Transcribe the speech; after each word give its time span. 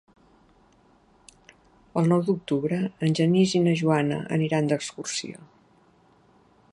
El 2.01 2.09
nou 2.13 2.23
d'octubre 2.29 2.79
en 3.07 3.13
Genís 3.21 3.55
i 3.59 3.63
na 3.67 3.77
Joana 3.83 4.19
aniran 4.39 4.71
d'excursió. 4.73 5.47